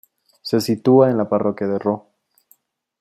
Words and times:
Se 0.41 0.59
sitúa 0.61 1.11
en 1.11 1.17
la 1.19 1.29
parroquia 1.29 1.67
de 1.67 1.77
Roo. 1.77 2.07